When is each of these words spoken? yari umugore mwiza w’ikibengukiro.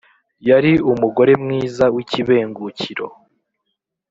yari 0.49 0.71
umugore 0.91 1.33
mwiza 1.43 1.85
w’ikibengukiro. 1.95 3.07